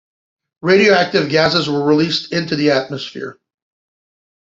[0.63, 3.37] Radioactive gasses were released into the atmosphere.